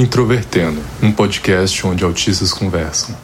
[0.00, 3.14] Introvertendo, um podcast onde autistas conversam.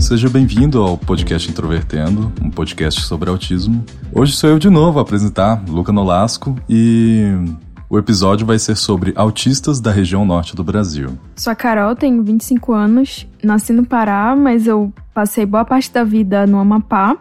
[0.00, 3.84] Seja bem-vindo ao podcast Introvertendo, um podcast sobre autismo.
[4.10, 7.26] Hoje sou eu de novo a apresentar, Luca Nolasco, e
[7.86, 11.18] o episódio vai ser sobre autistas da região norte do Brasil.
[11.36, 16.02] Sou a Carol, tenho 25 anos, nasci no Pará, mas eu passei boa parte da
[16.02, 17.14] vida no Amapá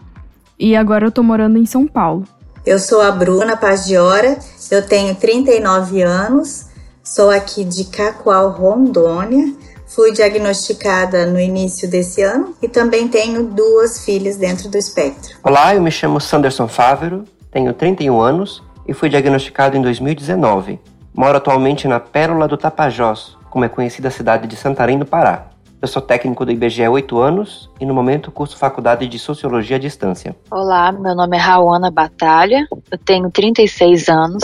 [0.57, 2.23] e agora eu tô morando em São Paulo.
[2.65, 3.57] Eu sou a Bruna
[4.01, 4.37] Hora,
[4.69, 6.65] eu tenho 39 anos,
[7.01, 9.53] sou aqui de Cacoal, Rondônia.
[9.87, 15.35] Fui diagnosticada no início desse ano e também tenho duas filhas dentro do espectro.
[15.41, 20.79] Olá, eu me chamo Sanderson Fávero, tenho 31 anos e fui diagnosticado em 2019.
[21.13, 25.47] Moro atualmente na Pérola do Tapajós, como é conhecida a cidade de Santarém, no Pará.
[25.81, 29.77] Eu sou técnico do IBGE há 8 anos e no momento curso faculdade de Sociologia
[29.77, 30.35] à Distância.
[30.51, 34.43] Olá, meu nome é Rauana Batalha, eu tenho 36 anos,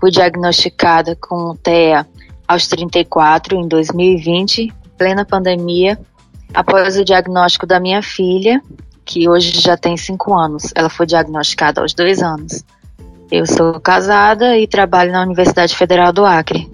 [0.00, 2.06] fui diagnosticada com TEA
[2.48, 5.98] aos 34 em 2020, plena pandemia,
[6.54, 8.62] após o diagnóstico da minha filha,
[9.04, 10.72] que hoje já tem 5 anos.
[10.74, 12.64] Ela foi diagnosticada aos 2 anos.
[13.30, 16.70] Eu sou casada e trabalho na Universidade Federal do Acre.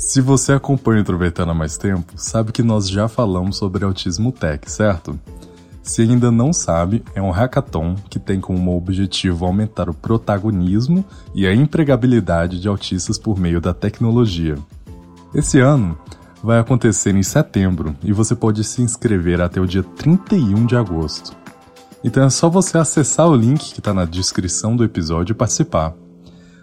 [0.00, 4.32] Se você acompanha o Introvertendo há mais tempo, sabe que nós já falamos sobre Autismo
[4.32, 5.20] Tech, certo?
[5.82, 11.46] Se ainda não sabe, é um hackathon que tem como objetivo aumentar o protagonismo e
[11.46, 14.56] a empregabilidade de autistas por meio da tecnologia.
[15.34, 15.96] Esse ano
[16.42, 21.36] vai acontecer em setembro e você pode se inscrever até o dia 31 de agosto.
[22.02, 25.94] Então é só você acessar o link que está na descrição do episódio e participar.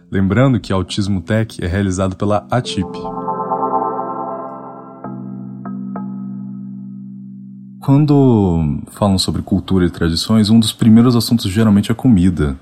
[0.09, 2.97] Lembrando que Autismo Tech é realizado pela ATIP.
[7.81, 12.55] Quando falam sobre cultura e tradições, um dos primeiros assuntos geralmente é comida.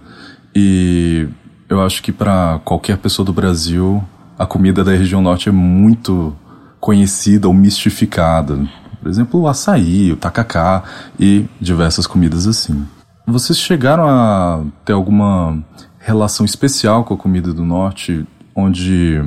[0.55, 1.27] E
[1.69, 4.03] eu acho que para qualquer pessoa do Brasil,
[4.39, 6.35] a comida da região norte é muito
[6.79, 8.57] conhecida ou mistificada.
[8.99, 10.83] Por exemplo, o açaí, o tacacá
[11.19, 12.87] e diversas comidas assim.
[13.27, 15.63] Vocês chegaram a ter alguma
[16.05, 19.19] relação especial com a comida do norte, onde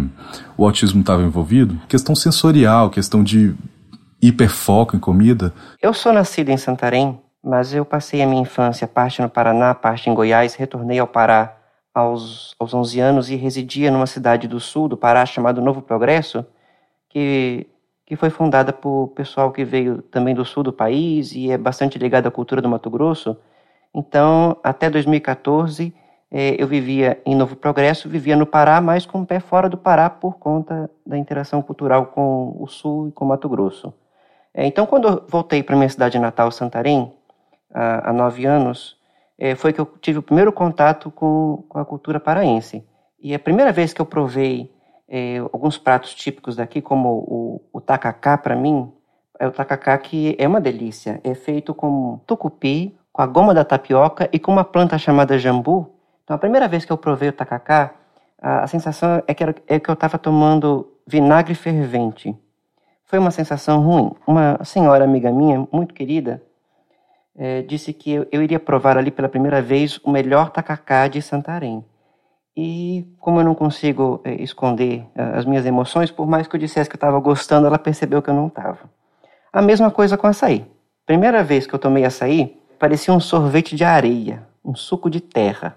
[0.57, 1.77] o autismo estava envolvido?
[1.89, 3.55] Questão sensorial, questão de
[4.23, 5.53] hiperfoco em comida?
[5.83, 10.09] Eu sou nascido em Santarém, mas eu passei a minha infância parte no Paraná, parte
[10.09, 11.57] em Goiás, retornei ao Pará
[11.93, 16.47] aos, aos 11 anos e residia numa cidade do sul do Pará chamada Novo Progresso,
[17.09, 17.67] que,
[18.07, 21.99] que foi fundada por pessoal que veio também do sul do país e é bastante
[21.99, 23.37] ligado à cultura do Mato Grosso.
[23.93, 29.27] Então, até 2014, eh, eu vivia em Novo Progresso, vivia no Pará, mas com o
[29.27, 33.49] pé fora do Pará por conta da interação cultural com o sul e com Mato
[33.49, 33.95] Grosso.
[34.59, 37.13] É, então, quando eu voltei para minha cidade natal, Santarém,
[37.73, 38.97] há, há nove anos,
[39.39, 42.85] é, foi que eu tive o primeiro contato com, com, a cultura paraense.
[43.21, 44.73] E a primeira vez que eu provei
[45.09, 48.93] é, alguns pratos típicos daqui, como o, o tacacá, para mim,
[49.39, 51.21] é o tacacá que é uma delícia.
[51.23, 55.98] É feito com tucupi, com a goma da tapioca e com uma planta chamada jambu.
[56.29, 57.95] Então, a primeira vez que eu provei o tacacá,
[58.39, 62.37] a, a sensação é que, era, é que eu estava tomando vinagre fervente.
[63.07, 64.13] Foi uma sensação ruim.
[64.27, 66.43] Uma senhora amiga minha, muito querida,
[67.35, 71.23] é, disse que eu, eu, iria provar ali pela primeira vez o melhor tacacá de
[71.23, 71.83] Santarém.
[72.55, 76.61] E como eu não consigo é, esconder é, as minhas emoções, por mais que eu
[76.61, 78.81] dissesse que eu estava gostando, ela percebeu que eu não estava.
[79.51, 80.67] A mesma coisa com açaí.
[81.07, 85.75] Primeira vez que eu tomei açaí, parecia um sorvete de areia, um suco de terra.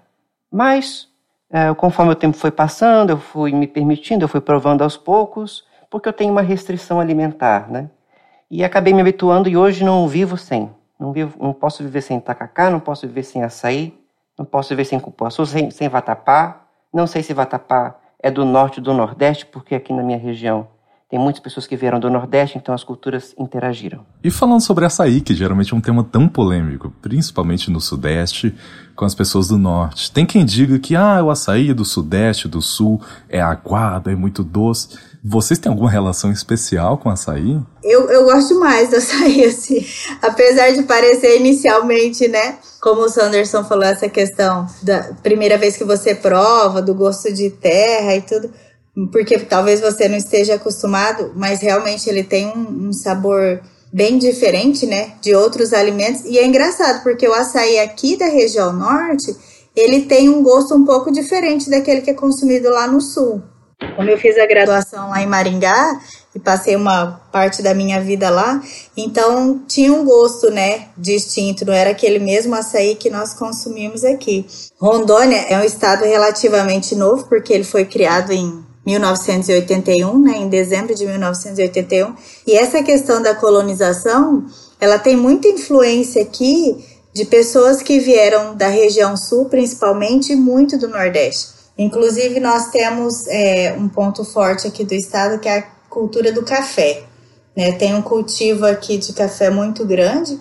[0.51, 1.07] Mas,
[1.49, 5.65] é, conforme o tempo foi passando, eu fui me permitindo, eu fui provando aos poucos,
[5.89, 7.89] porque eu tenho uma restrição alimentar, né?
[8.49, 10.69] E acabei me habituando e hoje não vivo sem.
[10.99, 13.97] Não, vivo, não posso viver sem tacacá, não posso viver sem açaí,
[14.37, 16.61] não posso viver sem cupuaçu, sem, sem vatapá.
[16.93, 20.67] Não sei se vatapá é do norte ou do nordeste, porque aqui na minha região
[21.11, 24.05] tem muitas pessoas que vieram do Nordeste, então as culturas interagiram.
[24.23, 28.55] E falando sobre açaí, que geralmente é um tema tão polêmico, principalmente no Sudeste,
[28.95, 30.09] com as pessoas do Norte.
[30.09, 34.41] Tem quem diga que ah, o açaí do Sudeste, do Sul, é aguado, é muito
[34.41, 34.97] doce.
[35.21, 37.59] Vocês têm alguma relação especial com açaí?
[37.83, 39.85] Eu, eu gosto mais do açaí, assim.
[40.21, 42.57] Apesar de parecer inicialmente, né?
[42.81, 47.49] Como o Sanderson falou, essa questão da primeira vez que você prova, do gosto de
[47.49, 48.49] terra e tudo
[49.07, 53.61] porque talvez você não esteja acostumado, mas realmente ele tem um, um, sabor
[53.91, 56.23] bem diferente, né, de outros alimentos.
[56.25, 59.35] E é engraçado porque o açaí aqui da região norte,
[59.75, 63.41] ele tem um gosto um pouco diferente daquele que é consumido lá no sul.
[63.95, 65.99] Como eu fiz a graduação lá em Maringá
[66.35, 68.61] e passei uma parte da minha vida lá,
[68.95, 74.45] então tinha um gosto, né, distinto, não era aquele mesmo açaí que nós consumimos aqui.
[74.79, 80.95] Rondônia é um estado relativamente novo porque ele foi criado em 1981, né, em dezembro
[80.95, 82.15] de 1981.
[82.47, 84.45] E essa questão da colonização,
[84.79, 86.83] ela tem muita influência aqui
[87.13, 91.49] de pessoas que vieram da região sul, principalmente, e muito do Nordeste.
[91.77, 96.43] Inclusive, nós temos é, um ponto forte aqui do estado que é a cultura do
[96.43, 97.03] café.
[97.55, 97.73] Né?
[97.73, 100.39] Tem um cultivo aqui de café muito grande,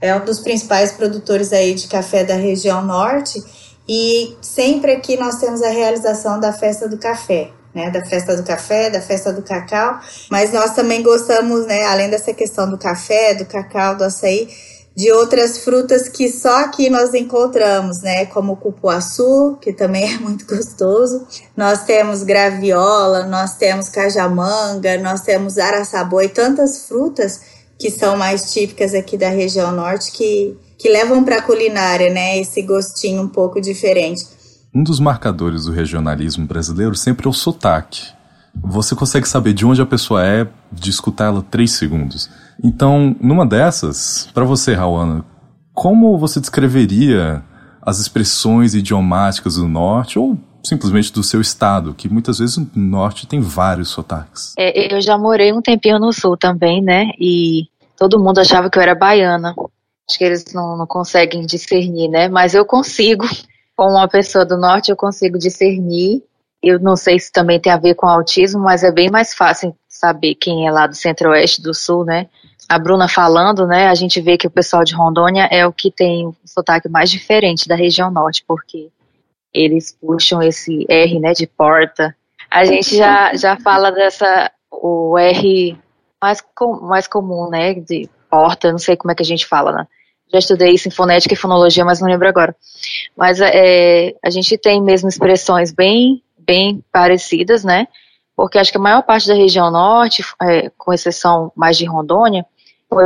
[0.00, 3.42] é um dos principais produtores aí de café da região norte,
[3.88, 8.42] e sempre aqui nós temos a realização da festa do café né, da festa do
[8.42, 9.98] café, da festa do cacau,
[10.30, 14.48] mas nós também gostamos, né, além dessa questão do café, do cacau, do açaí,
[14.94, 20.18] de outras frutas que só aqui nós encontramos, né, como o cupuaçu, que também é
[20.18, 21.26] muito gostoso.
[21.56, 27.40] Nós temos graviola, nós temos cajamanga, nós temos araçaboi, tantas frutas
[27.78, 32.40] que são mais típicas aqui da região norte que que levam para a culinária, né,
[32.40, 34.26] esse gostinho um pouco diferente.
[34.74, 38.06] Um dos marcadores do regionalismo brasileiro sempre é o sotaque.
[38.62, 42.30] Você consegue saber de onde a pessoa é de escutar ela três segundos.
[42.62, 45.24] Então, numa dessas, para você, Rawana,
[45.74, 47.42] como você descreveria
[47.82, 53.26] as expressões idiomáticas do norte ou simplesmente do seu estado, que muitas vezes no norte
[53.26, 54.54] tem vários sotaques?
[54.56, 57.10] É, eu já morei um tempinho no sul também, né?
[57.18, 59.54] E todo mundo achava que eu era baiana.
[60.08, 62.28] Acho que eles não, não conseguem discernir, né?
[62.28, 63.26] Mas eu consigo
[63.76, 66.22] com uma pessoa do norte eu consigo discernir.
[66.62, 69.74] Eu não sei se também tem a ver com autismo, mas é bem mais fácil
[69.88, 72.28] saber quem é lá do centro-oeste, do sul, né?
[72.68, 73.88] A Bruna falando, né?
[73.88, 77.10] A gente vê que o pessoal de Rondônia é o que tem o sotaque mais
[77.10, 78.90] diferente da região norte, porque
[79.52, 82.16] eles puxam esse R, né, de porta.
[82.50, 85.76] A gente já, já fala dessa, o R
[86.20, 89.72] mais, com, mais comum, né, de porta, não sei como é que a gente fala,
[89.72, 89.86] né?
[90.32, 92.56] Já estudei isso em fonética e fonologia, mas não lembro agora.
[93.16, 97.86] Mas é, a gente tem mesmo expressões bem, bem parecidas, né?
[98.34, 102.46] Porque acho que a maior parte da região norte, é, com exceção mais de Rondônia,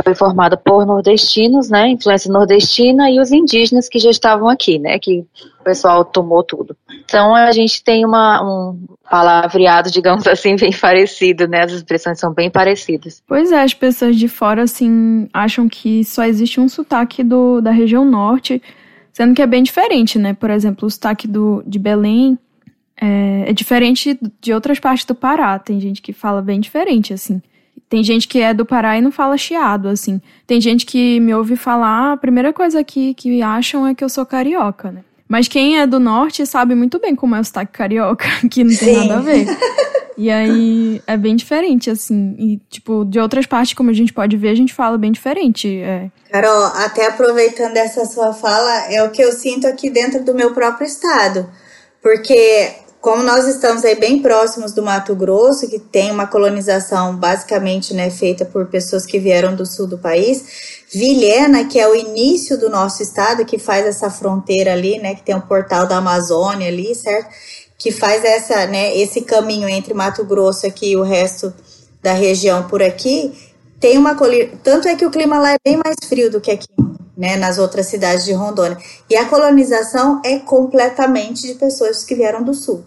[0.03, 4.99] foi formada por nordestinos, né, influência nordestina e os indígenas que já estavam aqui, né,
[4.99, 5.25] que
[5.59, 6.75] o pessoal tomou tudo.
[7.05, 8.79] Então a gente tem uma, um
[9.09, 13.21] palavreado, digamos assim, bem parecido, né, as expressões são bem parecidas.
[13.27, 17.71] Pois é, as pessoas de fora, assim, acham que só existe um sotaque do, da
[17.71, 18.61] região norte,
[19.13, 22.37] sendo que é bem diferente, né, por exemplo, o sotaque do, de Belém
[22.99, 27.41] é, é diferente de outras partes do Pará, tem gente que fala bem diferente, assim.
[27.89, 30.21] Tem gente que é do Pará e não fala chiado, assim.
[30.45, 34.09] Tem gente que me ouve falar, a primeira coisa que, que acham é que eu
[34.09, 35.01] sou carioca, né?
[35.27, 38.75] Mas quem é do norte sabe muito bem como é o sotaque carioca, que não
[38.75, 39.07] tem Sim.
[39.07, 39.45] nada a ver.
[40.17, 42.35] E aí é bem diferente, assim.
[42.39, 45.79] E, tipo, de outras partes, como a gente pode ver, a gente fala bem diferente.
[45.79, 46.09] É.
[46.31, 50.55] Carol, até aproveitando essa sua fala, é o que eu sinto aqui dentro do meu
[50.55, 51.47] próprio estado.
[52.01, 52.71] Porque
[53.07, 58.09] como nós estamos aí bem próximos do Mato Grosso, que tem uma colonização basicamente né,
[58.09, 62.69] feita por pessoas que vieram do sul do país, Vilhena, que é o início do
[62.69, 66.93] nosso estado, que faz essa fronteira ali, né, que tem o portal da Amazônia ali,
[66.93, 67.29] certo?
[67.77, 71.53] Que faz essa, né, esse caminho entre Mato Grosso aqui e o resto
[72.03, 73.31] da região por aqui,
[73.79, 74.17] tem uma
[74.61, 76.67] tanto é que o clima lá é bem mais frio do que aqui,
[77.15, 78.77] né, nas outras cidades de Rondônia.
[79.09, 82.83] E a colonização é completamente de pessoas que vieram do sul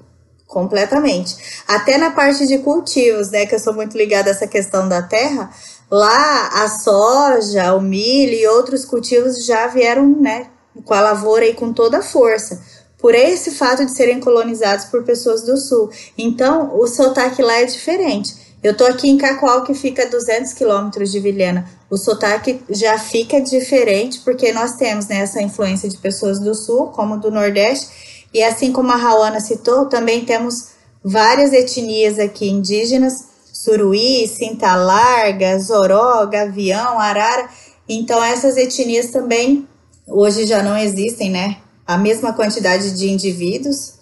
[0.51, 1.63] completamente.
[1.67, 5.01] Até na parte de cultivos, né, que eu sou muito ligada a essa questão da
[5.01, 5.51] terra,
[5.89, 10.49] lá a soja, o milho e outros cultivos já vieram, né,
[10.85, 12.61] com a lavoura e com toda a força.
[12.99, 15.89] Por esse fato de serem colonizados por pessoas do sul.
[16.19, 18.35] Então, o sotaque lá é diferente.
[18.63, 21.67] Eu tô aqui em Cacoal, que fica a 200 quilômetros de Vilhena.
[21.89, 26.89] O sotaque já fica diferente, porque nós temos né, essa influência de pessoas do sul,
[26.89, 30.69] como do Nordeste, e assim como a Rauana citou, também temos
[31.05, 37.49] várias etnias aqui indígenas, Suruí, Cinta Larga, Zoró, Gavião, Arara.
[37.89, 39.69] Então essas etnias também
[40.07, 41.59] hoje já não existem, né?
[41.87, 43.95] A mesma quantidade de indivíduos,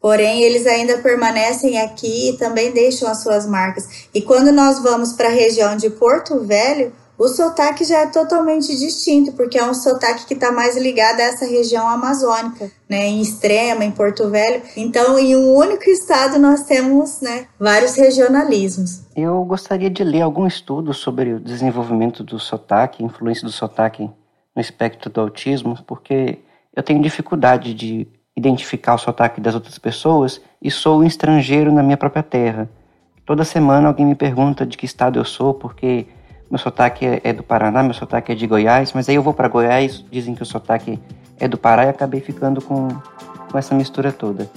[0.00, 4.08] porém eles ainda permanecem aqui e também deixam as suas marcas.
[4.14, 8.76] E quando nós vamos para a região de Porto Velho, o sotaque já é totalmente
[8.76, 13.20] distinto, porque é um sotaque que está mais ligado a essa região amazônica, né, em
[13.20, 14.62] Extrema, em Porto Velho.
[14.76, 19.02] Então, em um único estado nós temos, né, vários regionalismos.
[19.16, 24.10] Eu gostaria de ler algum estudo sobre o desenvolvimento do sotaque, influência do sotaque
[24.54, 26.38] no espectro do autismo, porque
[26.74, 31.82] eu tenho dificuldade de identificar o sotaque das outras pessoas e sou um estrangeiro na
[31.82, 32.68] minha própria terra.
[33.24, 36.06] Toda semana alguém me pergunta de que estado eu sou, porque
[36.50, 39.34] meu sotaque é, é do Paraná, meu sotaque é de Goiás, mas aí eu vou
[39.34, 40.98] para Goiás, dizem que o sotaque
[41.38, 42.88] é do Pará e acabei ficando com,
[43.50, 44.48] com essa mistura toda.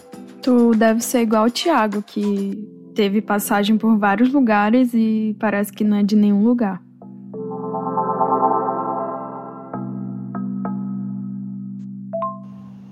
[0.42, 2.58] Tu deve ser igual o Thiago, que
[2.94, 6.82] teve passagem por vários lugares e parece que não é de nenhum lugar.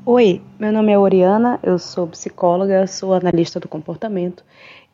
[0.07, 4.43] Oi, meu nome é Oriana, eu sou psicóloga, sou analista do comportamento.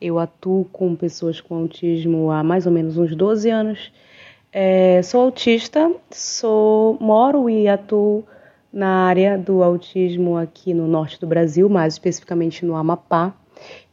[0.04, 3.92] Eu atuo com pessoas com autismo há mais ou menos uns 12 anos.
[4.52, 8.24] É, sou autista, sou moro e atuo
[8.72, 13.32] na área do autismo aqui no norte do Brasil, mais especificamente no Amapá.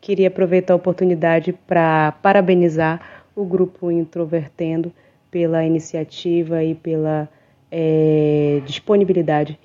[0.02, 4.92] Queria aproveitar a oportunidade para parabenizar o grupo Introvertendo
[5.30, 7.30] pela iniciativa e pela
[7.72, 9.60] é, disponibilidade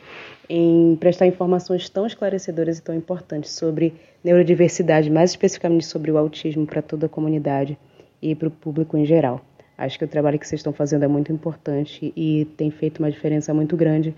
[0.49, 6.67] em prestar informações tão esclarecedoras e tão importantes sobre neurodiversidade, mais especificamente sobre o autismo
[6.67, 7.79] para toda a comunidade
[8.21, 9.41] e para o público em geral.
[9.77, 13.11] Acho que o trabalho que vocês estão fazendo é muito importante e tem feito uma
[13.11, 14.15] diferença muito grande uh,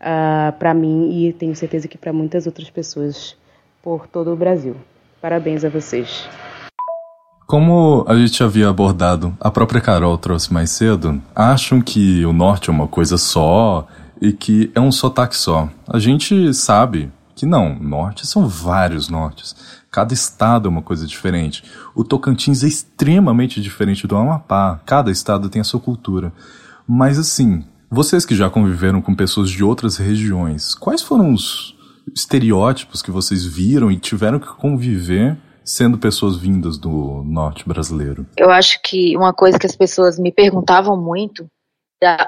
[0.00, 3.36] ah, para mim e tenho certeza que para muitas outras pessoas
[3.82, 4.76] por todo o Brasil.
[5.20, 6.28] Parabéns a vocês.
[7.46, 12.70] Como a gente havia abordado, a própria Carol trouxe mais cedo, acham que o norte
[12.70, 13.88] é uma coisa só
[14.20, 15.68] e que é um sotaque só.
[15.88, 19.56] A gente sabe que não, norte são vários nortes.
[19.90, 21.64] Cada estado é uma coisa diferente.
[21.94, 24.80] O Tocantins é extremamente diferente do Amapá.
[24.84, 26.32] Cada estado tem a sua cultura.
[26.86, 31.74] Mas assim, vocês que já conviveram com pessoas de outras regiões, quais foram os
[32.14, 38.26] estereótipos que vocês viram e tiveram que conviver sendo pessoas vindas do norte brasileiro?
[38.36, 41.46] Eu acho que uma coisa que as pessoas me perguntavam muito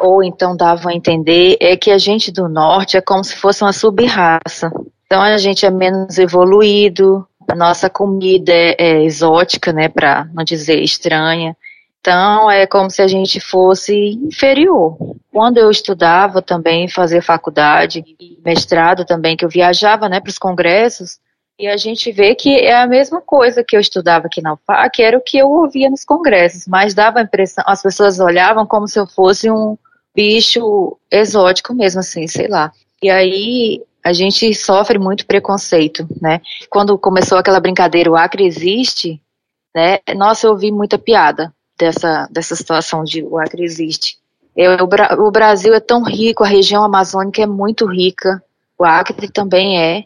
[0.01, 3.63] ou então davam a entender, é que a gente do norte é como se fosse
[3.63, 4.71] uma sub-raça.
[5.07, 10.45] Então a gente é menos evoluído, a nossa comida é, é exótica, né, para não
[10.45, 11.57] dizer estranha.
[12.01, 14.97] Então é como se a gente fosse inferior.
[15.31, 18.05] Quando eu estudava também, fazia faculdade,
[18.45, 21.19] mestrado também, que eu viajava, né, para os congressos,
[21.59, 25.03] e a gente vê que é a mesma coisa que eu estudava aqui na UFAC,
[25.03, 28.89] era o que eu ouvia nos congressos, mas dava a impressão, as pessoas olhavam como
[28.89, 29.77] se eu fosse um
[30.15, 32.73] bicho exótico mesmo, assim, sei lá.
[33.03, 36.41] E aí a gente sofre muito preconceito, né?
[36.69, 39.21] Quando começou aquela brincadeira, o Acre existe,
[39.75, 39.99] né?
[40.17, 44.19] Nossa, eu ouvi muita piada dessa, dessa situação de o Acre existe.
[44.57, 48.43] Eu, o, o Brasil é tão rico, a região amazônica é muito rica,
[48.79, 50.05] o Acre também é,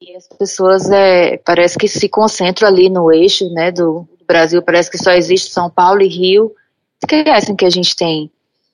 [0.00, 4.90] e as pessoas é, parece que se concentram ali no eixo né, do, Brasil, parece
[4.90, 6.52] que só existe São Paulo e Rio.
[7.02, 8.30] Esquecem que a gente tem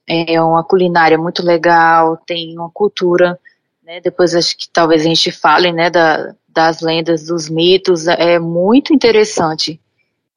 [0.08, 3.38] é, uma culinária muito legal, tem uma cultura,
[3.84, 8.38] né, depois acho que talvez a gente fale né, da, das lendas, dos mitos, é
[8.38, 9.78] muito interessante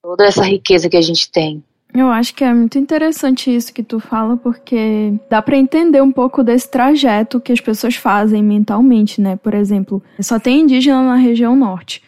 [0.02, 1.64] toda essa riqueza que a gente tem.
[1.96, 6.12] Eu acho que é muito interessante isso que tu fala, porque dá para entender um
[6.12, 9.38] pouco desse trajeto que as pessoas fazem mentalmente, né?
[9.38, 12.04] Por exemplo, só tem indígena na região norte.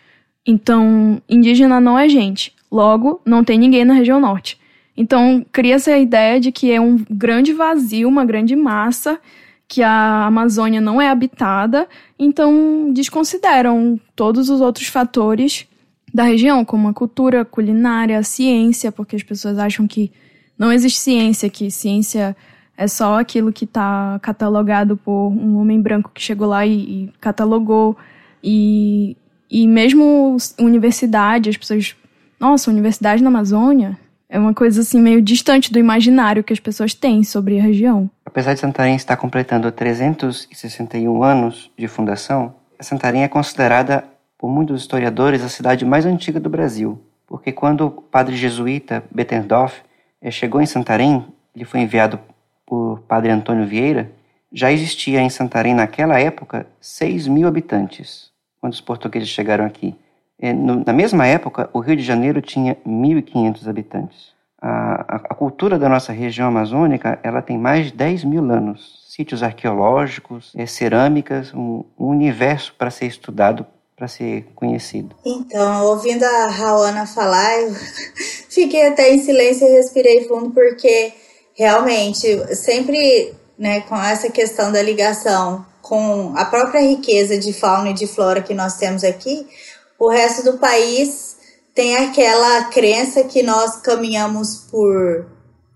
[0.45, 2.53] Então, indígena não é gente.
[2.69, 4.59] Logo, não tem ninguém na região norte.
[4.95, 9.17] Então, cria-se a ideia de que é um grande vazio, uma grande massa,
[9.69, 11.87] que a Amazônia não é habitada,
[12.19, 15.65] então desconsideram todos os outros fatores
[16.17, 20.11] da região, como a cultura, culinária, a ciência, porque as pessoas acham que
[20.57, 22.35] não existe ciência, que ciência
[22.75, 27.13] é só aquilo que está catalogado por um homem branco que chegou lá e, e
[27.21, 27.95] catalogou.
[28.43, 29.15] E,
[29.47, 31.95] e mesmo universidade, as pessoas.
[32.39, 33.95] Nossa, universidade na Amazônia
[34.27, 38.09] é uma coisa assim meio distante do imaginário que as pessoas têm sobre a região.
[38.25, 44.03] Apesar de Santarém estar completando 361 anos de fundação, Santarém é considerada
[44.37, 49.81] por muitos historiadores, a cidade mais antiga do Brasil, porque quando o padre jesuíta Bettendorf
[50.21, 51.25] eh, chegou em Santarém,
[51.55, 52.19] ele foi enviado
[52.65, 54.11] por padre Antônio Vieira,
[54.51, 59.95] já existia em Santarém naquela época 6 mil habitantes, quando os portugueses chegaram aqui.
[60.39, 64.37] Eh, na mesma época, o Rio de Janeiro tinha 1.500 habitantes.
[64.61, 69.05] A, a, a, cultura da nossa região amazônica ela tem mais de 10 mil anos.
[69.07, 73.65] Sítios arqueológicos, é, cerâmicas, um, um universo para ser estudado
[73.97, 75.15] para ser conhecido.
[75.25, 77.73] Então, ouvindo a Raona falar, eu
[78.47, 81.11] fiquei até em silêncio e respirei fundo, porque
[81.55, 87.93] realmente, sempre né, com essa questão da ligação com a própria riqueza de fauna e
[87.93, 89.47] de flora que nós temos aqui,
[89.97, 91.37] o resto do país
[91.73, 95.25] tem aquela crença que nós caminhamos por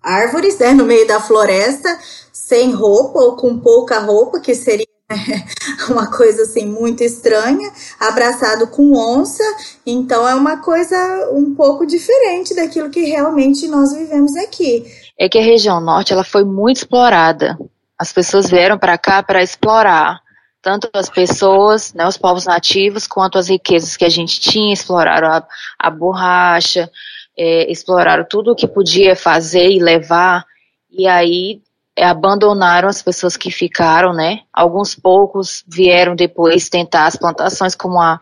[0.03, 1.97] árvores, né, no meio da floresta,
[2.31, 4.90] sem roupa ou com pouca roupa, que seria
[5.89, 9.43] uma coisa assim muito estranha, abraçado com onça,
[9.85, 14.85] então é uma coisa um pouco diferente daquilo que realmente nós vivemos aqui.
[15.17, 17.57] É que a região norte ela foi muito explorada.
[17.97, 20.19] As pessoas vieram para cá para explorar.
[20.63, 25.27] tanto as pessoas, né, os povos nativos, quanto as riquezas que a gente tinha, exploraram
[25.27, 25.43] a,
[25.79, 26.87] a borracha,
[27.35, 30.45] é, exploraram tudo o que podia fazer e levar,
[30.91, 31.61] e aí
[31.99, 34.41] abandonaram as pessoas que ficaram, né?
[34.53, 38.19] Alguns poucos vieram depois tentar as plantações, como a,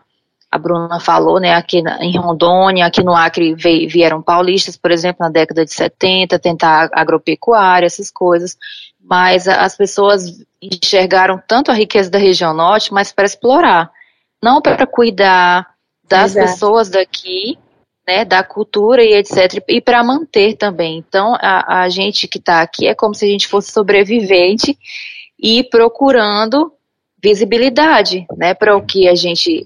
[0.50, 1.54] a Bruna falou, né?
[1.54, 5.72] Aqui na, em Rondônia, aqui no Acre veio, vieram paulistas, por exemplo, na década de
[5.72, 8.56] 70, tentar agropecuária, essas coisas.
[9.00, 13.90] Mas as pessoas enxergaram tanto a riqueza da região norte, mas para explorar,
[14.42, 15.74] não para cuidar
[16.08, 16.46] das Exato.
[16.46, 17.56] pessoas daqui,
[18.10, 20.98] né, da cultura e etc, e para manter também.
[20.98, 24.76] Então, a, a gente que está aqui é como se a gente fosse sobrevivente
[25.40, 26.72] e procurando
[27.22, 29.64] visibilidade, né, para o que a gente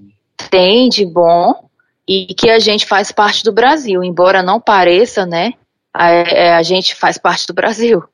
[0.50, 1.68] tem de bom
[2.06, 5.54] e que a gente faz parte do Brasil, embora não pareça, né,
[5.92, 8.04] a, é, a gente faz parte do Brasil.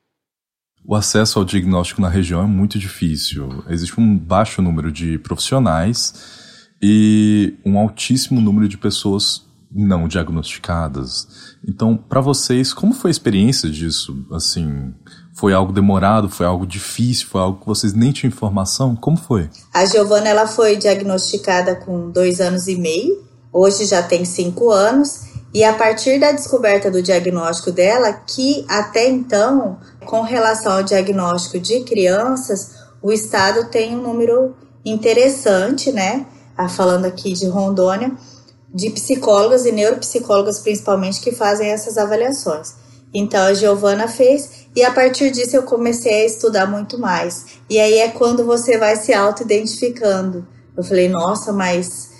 [0.85, 3.63] O acesso ao diagnóstico na região é muito difícil.
[3.69, 11.55] Existe um baixo número de profissionais e um altíssimo número de pessoas não diagnosticadas.
[11.67, 14.25] Então, para vocês, como foi a experiência disso?
[14.31, 14.93] Assim,
[15.33, 18.95] foi algo demorado, foi algo difícil, foi algo que vocês nem tinham informação?
[18.95, 19.49] Como foi?
[19.73, 25.31] A Giovana ela foi diagnosticada com dois anos e meio, hoje já tem cinco anos.
[25.53, 31.59] E a partir da descoberta do diagnóstico dela, que até então, com relação ao diagnóstico
[31.59, 36.25] de crianças, o estado tem um número interessante, né?
[36.57, 38.11] Ah, falando aqui de Rondônia,
[38.73, 42.73] de psicólogas e neuropsicólogas principalmente que fazem essas avaliações.
[43.13, 47.45] Então a Giovana fez e a partir disso eu comecei a estudar muito mais.
[47.69, 50.47] E aí é quando você vai se auto-identificando.
[50.75, 52.11] Eu falei, nossa, mas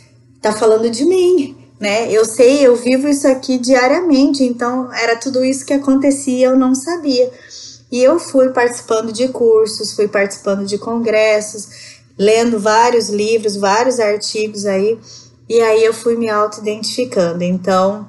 [0.42, 2.12] tá falando de mim né?
[2.12, 6.76] Eu sei, eu vivo isso aqui diariamente, então era tudo isso que acontecia, eu não
[6.76, 7.32] sabia.
[7.92, 11.68] E eu fui participando de cursos, fui participando de congressos,
[12.16, 15.00] lendo vários livros, vários artigos aí,
[15.52, 17.44] e aí eu fui me auto-identificando.
[17.44, 18.08] Então,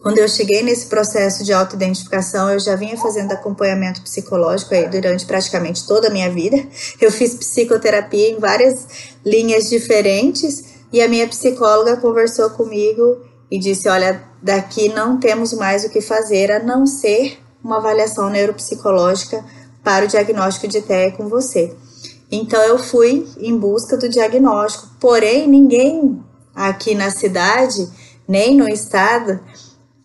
[0.00, 5.26] quando eu cheguei nesse processo de autoidentificação, eu já vinha fazendo acompanhamento psicológico aí durante
[5.26, 6.56] praticamente toda a minha vida.
[6.98, 8.86] Eu fiz psicoterapia em várias
[9.22, 13.18] linhas diferentes e a minha psicóloga conversou comigo
[13.50, 18.30] e disse: Olha, daqui não temos mais o que fazer a não ser uma avaliação
[18.30, 19.44] neuropsicológica
[19.84, 21.76] para o diagnóstico de TEA com você.
[22.30, 27.88] Então eu fui em busca do diagnóstico, porém ninguém aqui na cidade,
[28.28, 29.40] nem no estado,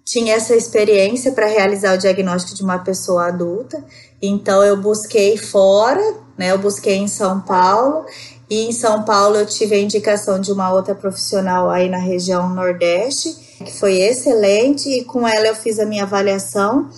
[0.03, 3.83] tinha essa experiência para realizar o diagnóstico de uma pessoa adulta.
[4.21, 6.01] Então eu busquei fora,
[6.38, 6.51] né?
[6.51, 8.05] Eu busquei em São Paulo
[8.49, 12.49] e em São Paulo eu tive a indicação de uma outra profissional aí na região
[12.49, 16.89] Nordeste, que foi excelente, e com ela eu fiz a minha avaliação.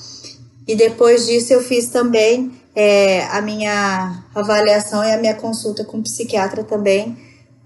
[0.68, 5.98] E depois disso eu fiz também é, a minha avaliação e a minha consulta com
[5.98, 7.18] o psiquiatra também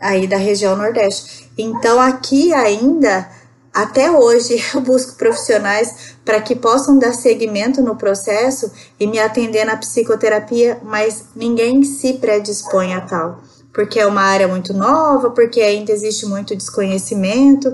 [0.04, 1.50] aí da região Nordeste.
[1.58, 3.30] Então aqui ainda,
[3.74, 9.66] até hoje, eu busco profissionais para que possam dar seguimento no processo e me atender
[9.66, 13.42] na psicoterapia, mas ninguém se predispõe a tal
[13.74, 17.74] porque é uma área muito nova, porque ainda existe muito desconhecimento.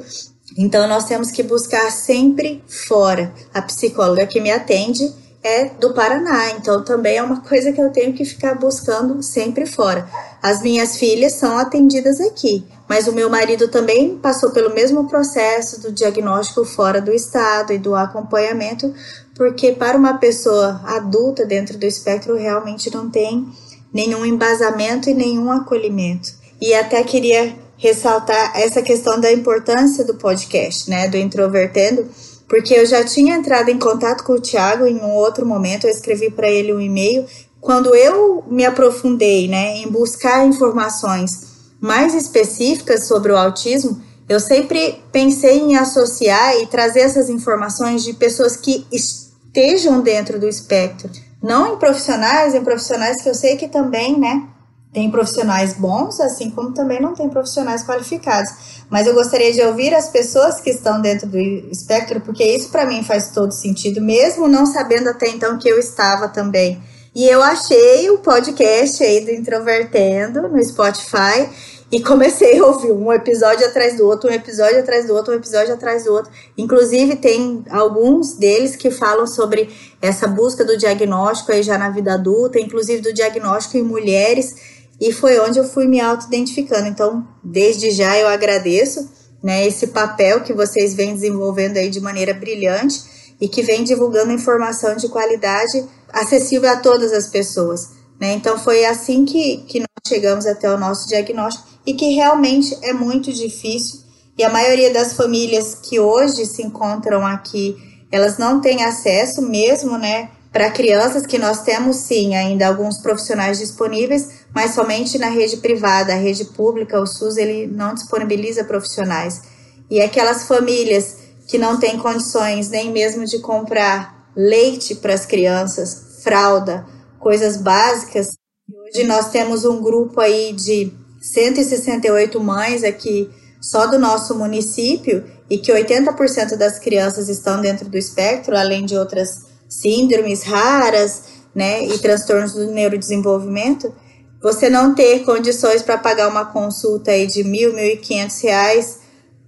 [0.57, 3.33] Então, nós temos que buscar sempre fora.
[3.53, 7.91] A psicóloga que me atende é do Paraná, então também é uma coisa que eu
[7.91, 10.07] tenho que ficar buscando sempre fora.
[10.41, 15.79] As minhas filhas são atendidas aqui, mas o meu marido também passou pelo mesmo processo
[15.81, 18.93] do diagnóstico fora do estado e do acompanhamento,
[19.35, 23.47] porque para uma pessoa adulta dentro do espectro realmente não tem
[23.93, 26.33] nenhum embasamento e nenhum acolhimento.
[26.61, 32.09] E até queria ressaltar essa questão da importância do podcast, né, do Introvertendo,
[32.49, 35.91] porque eu já tinha entrado em contato com o Tiago em um outro momento, eu
[35.91, 37.25] escrevi para ele um e-mail.
[37.61, 41.47] Quando eu me aprofundei, né, em buscar informações
[41.79, 48.13] mais específicas sobre o autismo, eu sempre pensei em associar e trazer essas informações de
[48.13, 51.09] pessoas que estejam dentro do espectro,
[51.41, 54.47] não em profissionais, em profissionais que eu sei que também, né,
[54.91, 58.83] tem profissionais bons, assim como também não tem profissionais qualificados.
[58.89, 62.85] Mas eu gostaria de ouvir as pessoas que estão dentro do espectro, porque isso para
[62.85, 66.81] mim faz todo sentido, mesmo não sabendo até então que eu estava também.
[67.13, 71.49] E eu achei o podcast aí do Introvertendo no Spotify
[71.91, 75.37] e comecei a ouvir um episódio atrás do outro, um episódio atrás do outro, um
[75.37, 76.31] episódio atrás do outro.
[76.55, 82.13] Inclusive, tem alguns deles que falam sobre essa busca do diagnóstico aí já na vida
[82.13, 86.87] adulta, inclusive do diagnóstico em mulheres, e foi onde eu fui me auto-identificando.
[86.87, 89.09] Então, desde já eu agradeço
[89.41, 93.01] né, esse papel que vocês vêm desenvolvendo aí de maneira brilhante
[93.39, 97.89] e que vem divulgando informação de qualidade acessível a todas as pessoas.
[98.19, 98.33] Né?
[98.33, 102.91] Então, foi assim que, que nós chegamos até o nosso diagnóstico e que realmente é
[102.91, 104.01] muito difícil.
[104.37, 107.77] E a maioria das famílias que hoje se encontram aqui,
[108.11, 110.31] elas não têm acesso mesmo, né?
[110.51, 116.13] Para crianças que nós temos sim ainda alguns profissionais disponíveis, mas somente na rede privada,
[116.13, 119.41] a rede pública, o SUS ele não disponibiliza profissionais.
[119.89, 126.21] E aquelas famílias que não têm condições nem mesmo de comprar leite para as crianças,
[126.23, 126.85] fralda,
[127.19, 128.29] coisas básicas.
[128.71, 133.29] Hoje nós temos um grupo aí de 168 mães aqui
[133.61, 138.95] só do nosso município e que 80% das crianças estão dentro do espectro, além de
[138.95, 143.93] outras síndromes raras, né, e transtornos do neurodesenvolvimento.
[144.41, 148.99] Você não ter condições para pagar uma consulta aí de mil, mil e quinhentos reais,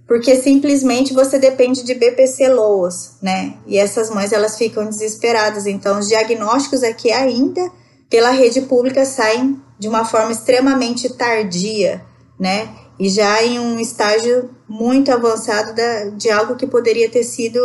[0.06, 3.54] porque simplesmente você depende de BPC LOAS, né?
[3.66, 5.66] E essas mães elas ficam desesperadas.
[5.66, 7.70] Então, os diagnósticos aqui ainda
[8.10, 12.04] pela rede pública saem de uma forma extremamente tardia,
[12.38, 12.68] né?
[13.02, 17.58] E já em um estágio muito avançado da, de algo que poderia ter sido,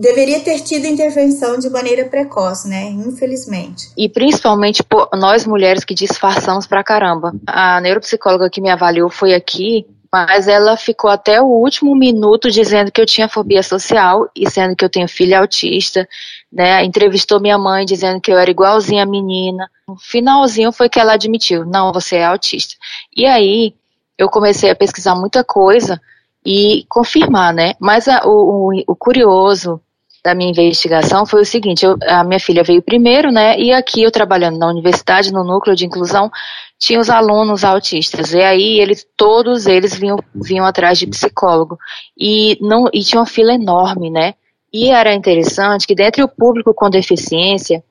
[0.00, 2.84] deveria ter tido intervenção de maneira precoce, né?
[2.90, 3.90] Infelizmente.
[3.98, 7.34] E principalmente por nós mulheres que disfarçamos pra caramba.
[7.44, 12.92] A neuropsicóloga que me avaliou foi aqui, mas ela ficou até o último minuto dizendo
[12.92, 16.08] que eu tinha fobia social e sendo que eu tenho filha autista,
[16.52, 16.84] né?
[16.84, 19.68] Entrevistou minha mãe dizendo que eu era igualzinha a menina.
[19.88, 22.76] No finalzinho foi que ela admitiu, não, você é autista.
[23.16, 23.74] E aí
[24.18, 26.00] eu comecei a pesquisar muita coisa
[26.44, 27.74] e confirmar, né?
[27.80, 29.80] Mas a, o, o, curioso
[30.22, 33.58] da minha investigação foi o seguinte: eu, a minha filha veio primeiro, né?
[33.58, 36.30] E aqui eu trabalhando na universidade, no núcleo de inclusão,
[36.78, 38.32] tinha os alunos autistas.
[38.32, 41.78] E aí eles, todos eles vinham, vinham atrás de psicólogo.
[42.18, 44.34] E, não, e tinha uma fila enorme, né?
[44.72, 47.82] E era interessante que, dentre o público com deficiência,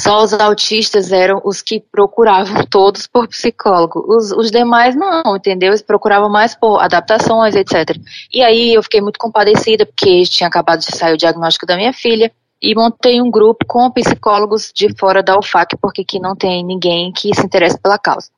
[0.00, 4.04] só os autistas eram os que procuravam todos por psicólogo.
[4.06, 5.70] Os, os demais não, entendeu?
[5.70, 7.96] Eles procuravam mais por adaptações, etc.
[8.32, 11.92] E aí eu fiquei muito compadecida, porque tinha acabado de sair o diagnóstico da minha
[11.92, 16.64] filha, e montei um grupo com psicólogos de fora da UFAC, porque aqui não tem
[16.64, 18.28] ninguém que se interesse pela causa.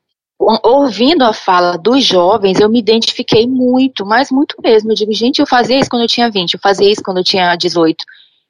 [0.63, 4.91] Ouvindo a fala dos jovens, eu me identifiquei muito, mas muito mesmo.
[4.91, 7.23] Eu digo, gente, eu fazia isso quando eu tinha 20, eu fazia isso quando eu
[7.23, 8.03] tinha 18.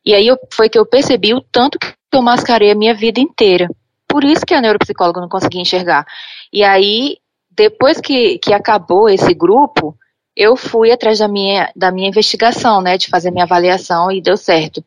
[0.05, 3.19] E aí eu, foi que eu percebi o tanto que eu mascarei a minha vida
[3.19, 3.67] inteira.
[4.07, 6.05] Por isso que a neuropsicóloga não conseguia enxergar.
[6.51, 7.17] E aí,
[7.49, 9.95] depois que, que acabou esse grupo,
[10.35, 14.35] eu fui atrás da minha, da minha investigação, né, de fazer minha avaliação e deu
[14.35, 14.83] certo.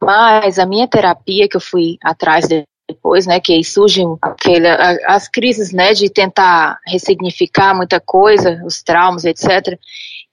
[0.00, 2.46] Mas a minha terapia que eu fui atrás
[2.88, 4.68] depois, né, que aí surgem aquele,
[5.06, 9.78] as crises, né, de tentar ressignificar muita coisa, os traumas, etc.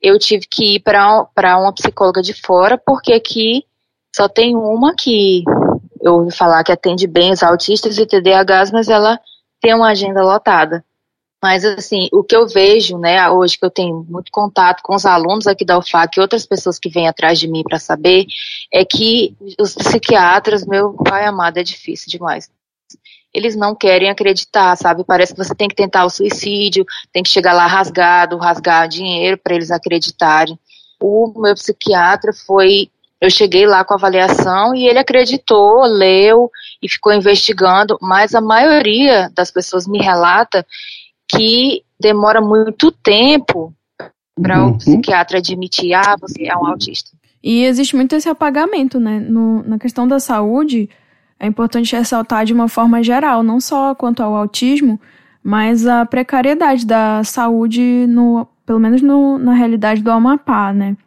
[0.01, 3.63] Eu tive que ir para uma psicóloga de fora, porque aqui
[4.15, 5.43] só tem uma que
[6.01, 9.19] eu ouvi falar que atende bem os autistas e TDAHs, mas ela
[9.59, 10.85] tem uma agenda lotada.
[11.43, 15.05] Mas, assim, o que eu vejo, né, hoje que eu tenho muito contato com os
[15.05, 18.25] alunos aqui da UFAC e outras pessoas que vêm atrás de mim para saber,
[18.71, 22.49] é que os psiquiatras, meu pai amado, é difícil demais.
[23.33, 25.03] Eles não querem acreditar, sabe?
[25.03, 29.37] Parece que você tem que tentar o suicídio, tem que chegar lá rasgado, rasgar dinheiro
[29.37, 30.57] para eles acreditarem.
[31.01, 32.89] O meu psiquiatra foi
[33.25, 36.49] eu cheguei lá com a avaliação e ele acreditou, leu
[36.81, 40.65] e ficou investigando, mas a maioria das pessoas me relata
[41.27, 43.73] que demora muito tempo
[44.39, 44.77] para o uhum.
[44.77, 47.11] psiquiatra admitir, ah, você é um autista.
[47.43, 49.19] E existe muito esse apagamento, né?
[49.19, 50.89] No, na questão da saúde,
[51.39, 54.99] é importante ressaltar de uma forma geral, não só quanto ao autismo,
[55.43, 60.97] mas a precariedade da saúde, no, pelo menos no, na realidade do Amapá, né?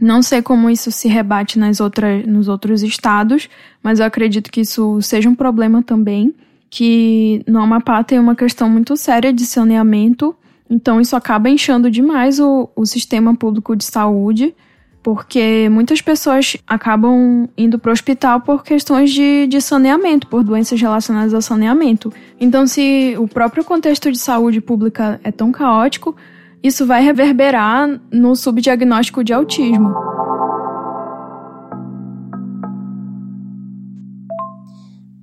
[0.00, 3.48] Não sei como isso se rebate nas outras, nos outros estados,
[3.82, 6.34] mas eu acredito que isso seja um problema também,
[6.70, 10.34] que no Amapá tem uma questão muito séria de saneamento,
[10.68, 14.54] então isso acaba inchando demais o, o sistema público de saúde,
[15.02, 20.78] porque muitas pessoas acabam indo para o hospital por questões de, de saneamento, por doenças
[20.80, 22.12] relacionadas ao saneamento.
[22.38, 26.14] Então, se o próprio contexto de saúde pública é tão caótico,
[26.62, 29.92] isso vai reverberar no subdiagnóstico de autismo.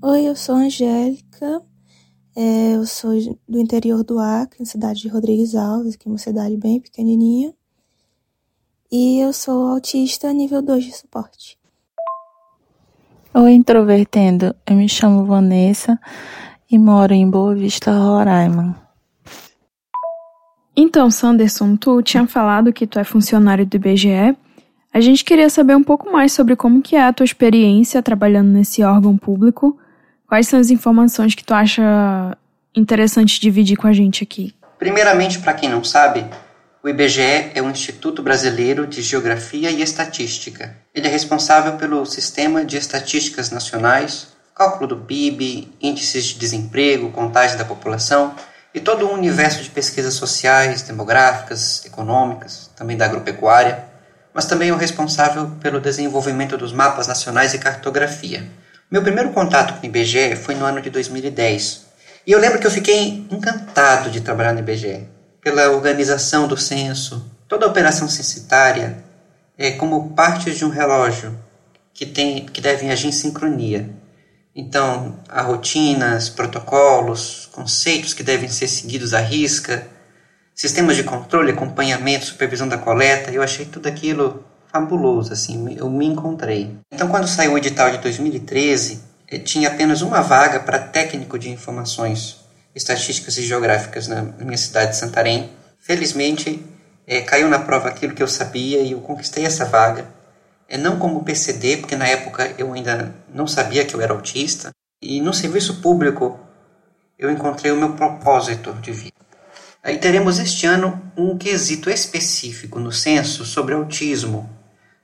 [0.01, 1.61] Oi, eu sou Angélica,
[2.35, 3.11] é, eu sou
[3.49, 7.53] do interior do Acre, na cidade de Rodrigues Alves, que é uma cidade bem pequenininha,
[8.91, 11.57] e eu sou autista nível 2 de suporte.
[13.33, 15.99] Oi, introvertendo, eu me chamo Vanessa
[16.71, 18.84] e moro em Boa Vista, Roraima.
[20.75, 24.35] Então, Sanderson, tu tinha falado que tu é funcionário do IBGE.
[24.93, 28.49] A gente queria saber um pouco mais sobre como que é a tua experiência trabalhando
[28.49, 29.77] nesse órgão público.
[30.27, 32.37] Quais são as informações que tu acha
[32.75, 34.53] interessante dividir com a gente aqui?
[34.77, 36.25] Primeiramente, para quem não sabe,
[36.83, 40.75] o IBGE é o Instituto Brasileiro de Geografia e Estatística.
[40.93, 47.57] Ele é responsável pelo Sistema de Estatísticas Nacionais, cálculo do PIB, índices de desemprego, contagem
[47.57, 48.35] da população
[48.75, 53.85] e todo um universo de pesquisas sociais, demográficas, econômicas, também da agropecuária,
[54.33, 58.45] mas também o responsável pelo desenvolvimento dos mapas nacionais e cartografia.
[58.91, 61.85] Meu primeiro contato com o IBGE foi no ano de 2010.
[62.27, 65.07] E eu lembro que eu fiquei encantado de trabalhar no IBGE
[65.41, 68.97] pela organização do censo, toda a operação censitária
[69.57, 71.39] é como partes de um relógio
[71.93, 73.89] que, tem, que devem agir em sincronia.
[74.55, 79.85] Então, há rotinas, protocolos, conceitos que devem ser seguidos à risca,
[80.53, 83.31] sistemas de controle, acompanhamento, supervisão da coleta.
[83.31, 86.77] Eu achei tudo aquilo fabuloso, assim, eu me encontrei.
[86.91, 91.49] Então, quando saiu o edital de 2013, eh, tinha apenas uma vaga para técnico de
[91.49, 92.37] informações
[92.73, 95.49] estatísticas e geográficas na minha cidade de Santarém.
[95.79, 96.63] Felizmente,
[97.07, 100.05] é, caiu na prova aquilo que eu sabia e eu conquistei essa vaga.
[100.67, 104.71] É, não como PCD, porque na época eu ainda não sabia que eu era autista.
[105.01, 106.39] E no serviço público
[107.17, 109.13] eu encontrei o meu propósito de vida.
[109.83, 114.49] Aí teremos este ano um quesito específico no censo sobre autismo,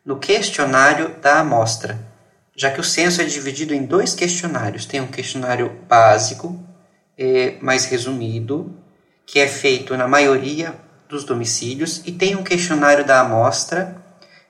[0.04, 2.00] no questionário da amostra,
[2.56, 4.88] já que o censo é dividido em dois questionários.
[4.88, 6.60] Tem um questionário básico,
[7.16, 8.76] é, mais resumido,
[9.26, 10.74] que é feito na maioria
[11.08, 14.01] dos domicílios, e tem um questionário da amostra,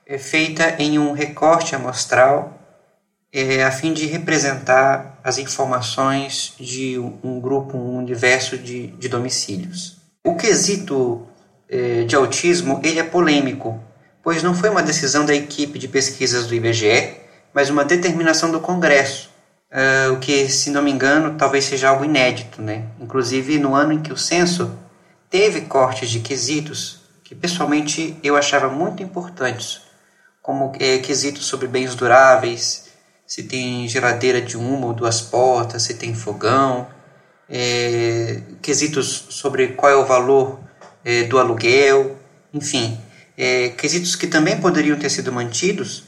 [0.06, 2.58] é, feita em um recorte amostral,
[3.32, 9.96] é, a fim de representar as informações de um grupo, um universo de, de domicílios.
[10.24, 11.26] O quesito
[11.68, 13.82] é, de autismo ele é polêmico,
[14.22, 17.16] pois não foi uma decisão da equipe de pesquisas do IBGE,
[17.52, 19.30] mas uma determinação do Congresso,
[19.70, 22.62] uh, o que, se não me engano, talvez seja algo inédito.
[22.62, 22.84] Né?
[23.00, 24.72] Inclusive, no ano em que o censo
[25.28, 29.82] teve cortes de quesitos que, pessoalmente, eu achava muito importantes,
[30.42, 32.90] como é, quesitos sobre bens duráveis,
[33.26, 36.86] se tem geladeira de uma ou duas portas, se tem fogão,
[37.48, 40.60] é, quesitos sobre qual é o valor
[41.04, 42.16] é, do aluguel,
[42.52, 43.00] enfim,
[43.38, 46.04] é, quesitos que também poderiam ter sido mantidos,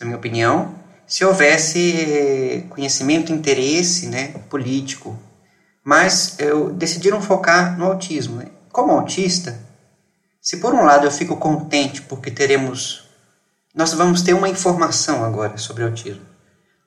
[0.00, 5.18] na minha opinião, se houvesse eh, conhecimento, interesse né, político.
[5.82, 8.36] Mas eu, decidiram focar no autismo.
[8.36, 8.48] Né?
[8.70, 9.58] Como autista,
[10.40, 13.07] se por um lado eu fico contente porque teremos.
[13.78, 16.26] Nós vamos ter uma informação agora sobre autismo,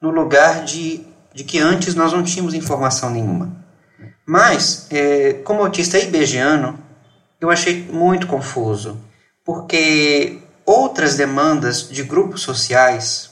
[0.01, 0.99] no lugar de,
[1.33, 3.55] de que antes nós não tínhamos informação nenhuma.
[4.25, 6.77] Mas, é, como autista ibegiano,
[7.39, 8.99] eu achei muito confuso,
[9.45, 13.31] porque outras demandas de grupos sociais,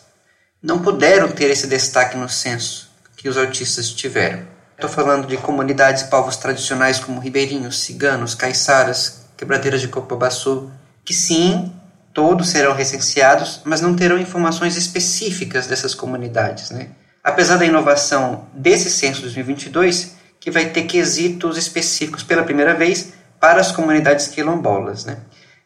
[0.63, 4.47] não puderam ter esse destaque no censo que os autistas tiveram.
[4.75, 10.71] Estou falando de comunidades povos tradicionais como ribeirinhos, ciganos, caiçaras, quebradeiras de copabaçu,
[11.03, 11.73] que sim,
[12.13, 16.71] todos serão recenseados, mas não terão informações específicas dessas comunidades.
[16.71, 16.89] Né?
[17.23, 23.61] Apesar da inovação desse censo 2022, que vai ter quesitos específicos pela primeira vez para
[23.61, 25.05] as comunidades quilombolas.
[25.05, 25.17] Né?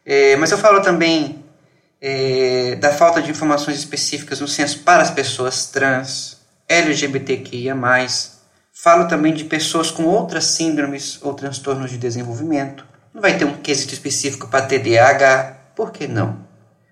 [0.04, 1.44] É, mas eu falo também
[2.00, 7.74] é, da falta de informações específicas no censo para as pessoas trans, LGBTQIA+.
[8.72, 12.84] Falo também de pessoas com outras síndromes ou transtornos de desenvolvimento.
[13.14, 16.38] Não vai ter um quesito específico para TDAH, por que não?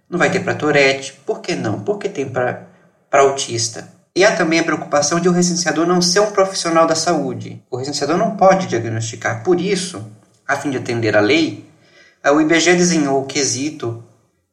[0.09, 1.81] Não vai ter para Tourette, por que não?
[1.81, 2.67] Por que tem para
[3.13, 3.89] autista?
[4.15, 7.63] E há também a preocupação de o recenseador não ser um profissional da saúde.
[7.71, 9.43] O recenseador não pode diagnosticar.
[9.43, 10.07] Por isso,
[10.47, 11.65] a fim de atender à lei,
[12.25, 14.05] o IBGE desenhou o quesito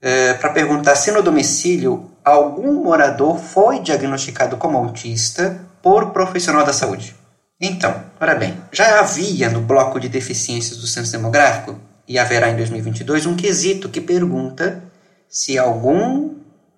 [0.02, 6.72] é, para perguntar se no domicílio algum morador foi diagnosticado como autista por profissional da
[6.72, 7.16] saúde.
[7.60, 11.78] Então, ora bem, já havia no bloco de deficiências do censo demográfico,
[12.10, 14.84] e haverá em 2022, um quesito que pergunta
[15.30, 16.34] se algum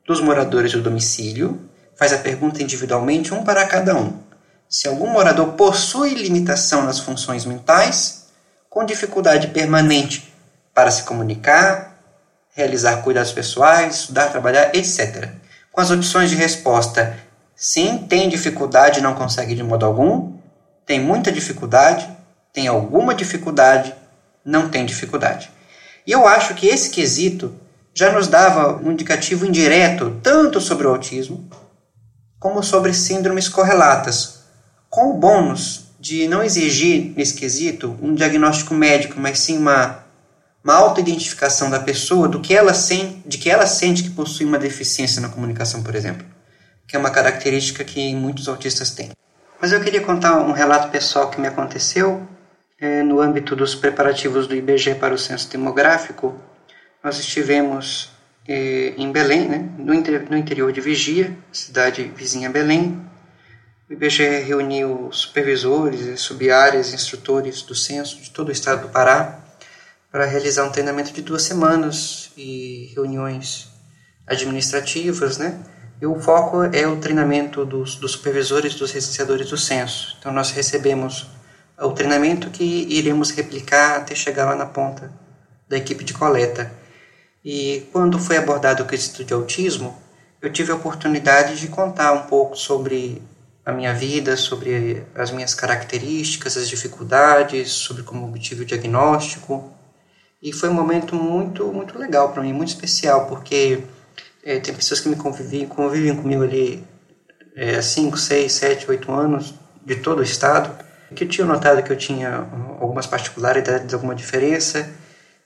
[0.06, 1.58] dos moradores do domicílio
[1.96, 4.20] faz a pergunta individualmente, um para cada um.
[4.68, 8.26] Se algum morador possui limitação nas funções mentais,
[8.70, 10.34] com dificuldade permanente
[10.74, 11.98] para se comunicar,
[12.54, 15.30] realizar cuidados pessoais, estudar, trabalhar, etc.
[15.72, 17.18] Com as opções de resposta
[17.56, 20.34] sim, tem dificuldade não consegue de modo algum,
[20.86, 22.10] tem muita dificuldade,
[22.52, 23.96] tem alguma dificuldade,
[24.46, 25.50] não tem dificuldade.
[26.06, 27.56] E eu acho que esse quesito
[27.94, 31.50] já nos dava um indicativo indireto tanto sobre o autismo
[32.40, 34.42] como sobre síndromes correlatas,
[34.90, 40.02] com o bônus de não exigir nesse quesito um diagnóstico médico, mas sim uma
[40.64, 44.60] uma autoidentificação da pessoa do que ela sente, de que ela sente que possui uma
[44.60, 46.26] deficiência na comunicação, por exemplo,
[46.88, 49.10] que é uma característica que muitos autistas têm.
[49.60, 52.28] Mas eu queria contar um relato pessoal que me aconteceu
[53.04, 56.36] no âmbito dos preparativos do IBGE para o censo demográfico,
[57.04, 58.10] nós estivemos
[58.48, 63.00] é, em Belém, né, no, inter, no interior de Vigia, cidade vizinha Belém.
[63.88, 69.40] O IBGE reuniu supervisores, subáreas, instrutores do censo de todo o estado do Pará
[70.12, 73.70] para realizar um treinamento de duas semanas e reuniões
[74.26, 75.60] administrativas, né?
[76.02, 80.16] E o foco é o treinamento dos, dos supervisores, dos recenseadores do censo.
[80.20, 81.28] Então nós recebemos
[81.82, 85.12] o treinamento que iremos replicar até chegar lá na ponta
[85.68, 86.72] da equipe de coleta.
[87.44, 89.98] E quando foi abordado o quesito de autismo,
[90.42, 93.22] eu tive a oportunidade de contar um pouco sobre
[93.66, 99.72] a minha vida, sobre as minhas características, as dificuldades, sobre como obtive o diagnóstico.
[100.42, 103.84] E foi um momento muito, muito legal para mim, muito especial, porque
[104.44, 106.84] é, tem pessoas que me convivem, convivem comigo ali
[107.56, 109.54] há é, 5, 6, 7, 8 anos,
[109.86, 110.84] de todo o estado,
[111.16, 112.48] que tinham notado que eu tinha
[112.80, 114.90] algumas particularidades, alguma diferença,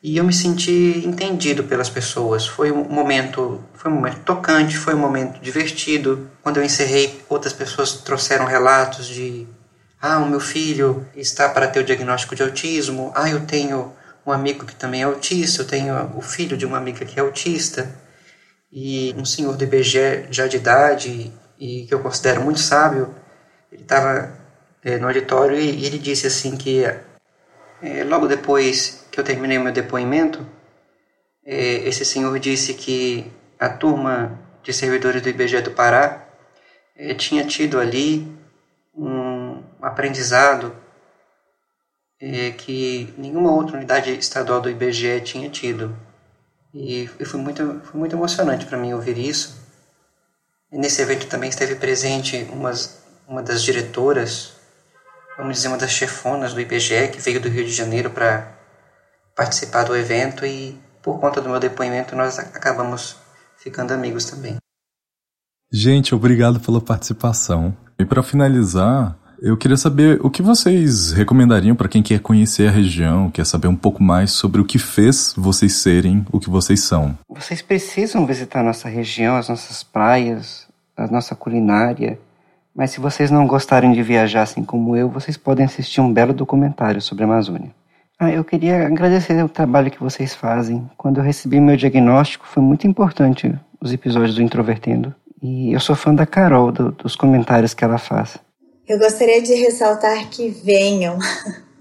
[0.01, 2.45] e eu me senti entendido pelas pessoas.
[2.45, 6.29] Foi um momento, foi um momento tocante, foi um momento divertido.
[6.43, 9.47] Quando eu encerrei, outras pessoas trouxeram relatos de
[9.99, 13.11] ah, o meu filho está para ter o diagnóstico de autismo.
[13.15, 13.91] Ah, eu tenho
[14.25, 17.23] um amigo que também é autista, eu tenho o filho de uma amiga que é
[17.23, 17.89] autista.
[18.71, 23.15] E um senhor do IBGE já de idade e que eu considero muito sábio,
[23.71, 24.44] ele estava
[24.85, 29.57] é, no auditório e, e, ele disse assim que é, logo depois que eu terminei
[29.57, 30.45] meu depoimento,
[31.43, 36.27] é, esse senhor disse que a turma de servidores do IBGE do Pará
[36.95, 38.31] é, tinha tido ali
[38.95, 40.75] um aprendizado
[42.19, 45.95] é, que nenhuma outra unidade estadual do IBGE tinha tido.
[46.73, 49.63] E, foi, muito, foi muito emocionante para mim ouvir isso.
[50.71, 54.54] E nesse evento também esteve presente umas, uma das diretoras,
[55.37, 58.51] vamos dizer, uma das chefonas do IBGE, que veio do Rio de Janeiro para
[59.35, 63.17] participar do evento e por conta do meu depoimento nós acabamos
[63.57, 64.57] ficando amigos também.
[65.71, 67.75] Gente, obrigado pela participação.
[67.99, 72.71] E para finalizar, eu queria saber o que vocês recomendariam para quem quer conhecer a
[72.71, 76.81] região, quer saber um pouco mais sobre o que fez vocês serem o que vocês
[76.81, 77.17] são.
[77.29, 82.19] Vocês precisam visitar a nossa região, as nossas praias, a nossa culinária.
[82.75, 86.33] Mas se vocês não gostarem de viajar assim como eu, vocês podem assistir um belo
[86.33, 87.73] documentário sobre a Amazônia.
[88.19, 90.89] Ah, eu queria agradecer o trabalho que vocês fazem.
[90.97, 95.15] Quando eu recebi meu diagnóstico, foi muito importante os episódios do Introvertendo.
[95.41, 98.37] E eu sou fã da Carol, do, dos comentários que ela faz.
[98.87, 101.17] Eu gostaria de ressaltar que venham,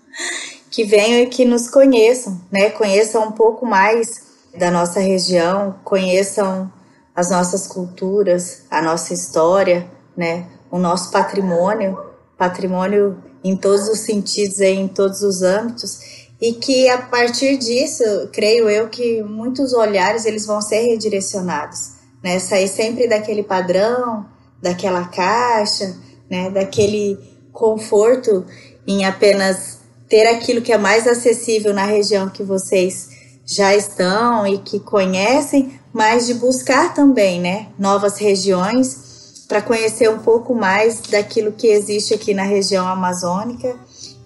[0.70, 2.70] que venham e que nos conheçam, né?
[2.70, 4.24] Conheçam um pouco mais
[4.56, 6.72] da nossa região, conheçam
[7.14, 10.46] as nossas culturas, a nossa história, né?
[10.74, 11.96] O nosso patrimônio,
[12.36, 16.00] patrimônio em todos os sentidos em todos os âmbitos
[16.40, 22.40] e que a partir disso, creio eu que muitos olhares eles vão ser redirecionados, né?
[22.40, 24.26] Sair sempre daquele padrão,
[24.60, 25.96] daquela caixa,
[26.28, 26.50] né?
[26.50, 27.20] Daquele
[27.52, 28.44] conforto
[28.84, 33.10] em apenas ter aquilo que é mais acessível na região que vocês
[33.46, 37.68] já estão e que conhecem, mas de buscar também, né?
[37.78, 39.03] Novas regiões
[39.46, 43.76] para conhecer um pouco mais daquilo que existe aqui na região amazônica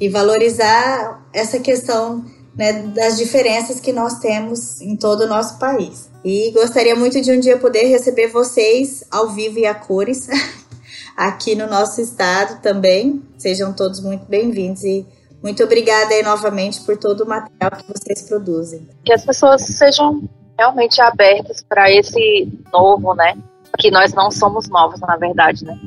[0.00, 6.08] e valorizar essa questão né, das diferenças que nós temos em todo o nosso país.
[6.24, 10.28] E gostaria muito de um dia poder receber vocês ao vivo e a cores
[11.16, 13.22] aqui no nosso estado também.
[13.36, 15.06] Sejam todos muito bem-vindos e
[15.42, 18.88] muito obrigada aí novamente por todo o material que vocês produzem.
[19.04, 20.28] Que as pessoas sejam
[20.58, 23.36] realmente abertas para esse novo, né?
[23.78, 25.78] Que nós não somos novos, na verdade, né?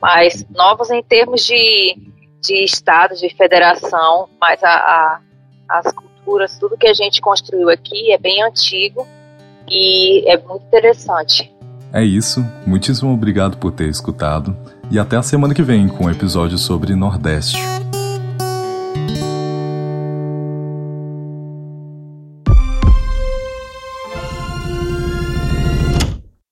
[0.00, 2.10] Mas novos em termos de
[2.40, 5.20] de estado, de federação, mas a, a,
[5.68, 9.06] as culturas, tudo que a gente construiu aqui é bem antigo
[9.68, 11.52] e é muito interessante.
[11.92, 14.56] É isso, muitíssimo obrigado por ter escutado
[14.90, 17.58] e até a semana que vem com um episódio sobre Nordeste.